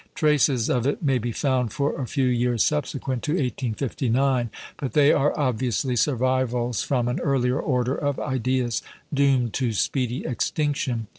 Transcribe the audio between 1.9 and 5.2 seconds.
a few years subsequent to 1859, but they